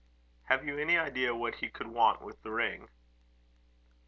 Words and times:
"Have 0.45 0.65
you 0.65 0.79
any 0.79 0.97
idea 0.97 1.35
what 1.35 1.53
he 1.57 1.69
could 1.69 1.85
want 1.85 2.23
with 2.23 2.41
the 2.41 2.49
ring?" 2.49 2.89